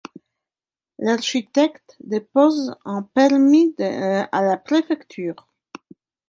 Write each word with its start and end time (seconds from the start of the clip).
l'architecte 0.97 1.95
dépose 1.99 2.75
un 2.85 3.03
permis 3.03 3.75
à 3.79 4.41
la 4.41 4.57
préfecture 4.57 5.47